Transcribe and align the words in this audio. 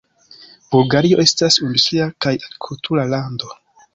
Bulgario 0.75 1.19
estas 1.25 1.59
industria 1.67 2.09
kaj 2.27 2.35
agrikultura 2.39 3.07
lando. 3.15 3.55